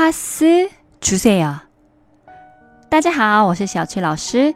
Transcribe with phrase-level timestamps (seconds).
[0.00, 0.68] 파스
[1.00, 1.60] 주세요.
[2.88, 4.54] 大家好，我是小崔老师。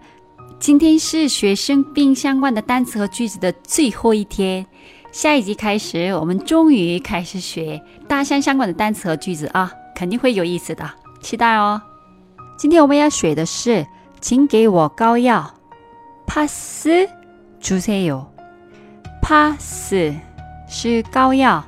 [0.59, 4.67] 今天是学生病相关的单词和句子的最后一天。
[5.13, 10.89] 下一集开始，我们终于开始学大象相关的单词和句子啊，肯定会有意思的，
[11.21, 11.81] 期待哦。
[12.57, 13.87] 今天我们要学的是，
[14.21, 15.55] 请给我膏药。
[16.27, 17.09] 파스
[17.61, 18.27] 주세요.
[19.21, 20.15] 파스
[20.69, 21.65] 是膏药，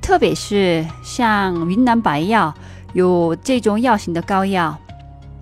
[0.00, 2.54] 特别是像云南白药
[2.93, 4.77] 有这种药型的膏药。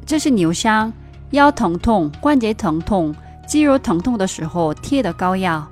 [0.06, 0.92] 这是扭伤、
[1.32, 3.14] 腰疼痛、关节疼痛、
[3.48, 5.68] 肌肉疼痛的时候贴的膏药，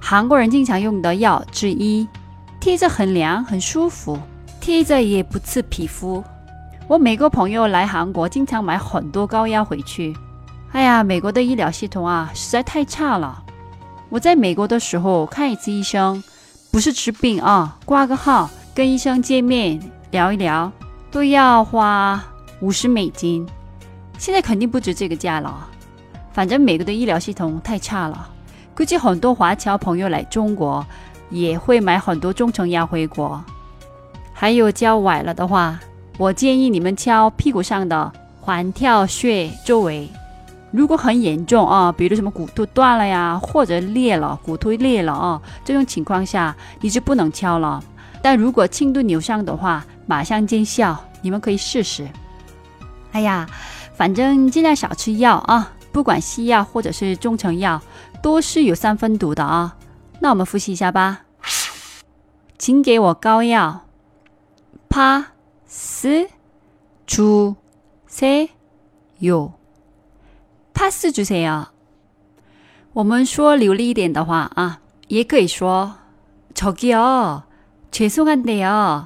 [0.00, 2.06] 韩国人经常用的药之一。
[2.60, 4.18] 贴着很凉，很舒服，
[4.60, 6.22] 贴着也不刺皮肤。
[6.88, 10.12] 我美国朋友来韩国，经常买很多膏药回去。
[10.72, 13.44] 哎呀，美国的医疗系统啊，实在太差了。
[14.08, 16.20] 我在美国的时候看一次医生，
[16.72, 20.72] 不是治病啊，挂个号，跟医生见面聊一聊，
[21.10, 22.22] 都要花
[22.60, 23.46] 五十美金。
[24.18, 25.68] 现在肯定不止这个价了，
[26.32, 28.28] 反正美国的医疗系统太差了。
[28.74, 30.86] 估计很多华侨朋友来中国
[31.30, 33.42] 也会买很多中成药回国。
[34.32, 35.78] 还有脚崴了的话，
[36.16, 40.08] 我建议你们敲屁股上的环跳穴周围。
[40.70, 47.82] 如果很严重啊，比如什么骨头断了呀，或者裂了，骨头裂了啊，这种情况下你就不能敲了。
[48.20, 52.09] 但如果轻度扭伤的话，马上见效，你们可以试试。
[53.11, 53.47] 哎呀。
[53.95, 57.79] 反正尽量少吃药啊，不管西药或者是中成药，
[58.23, 59.77] 都是有三分毒的啊。
[60.19, 61.25] 那我们复习一下吧，
[62.57, 63.81] 请给我膏药。
[64.89, 66.29] 파스주세
[69.21, 69.51] 요，
[70.73, 71.67] 파스주세 요。
[72.93, 75.97] 我们说流利一点的话啊，也可以说
[76.55, 79.05] 저기요죄송한데요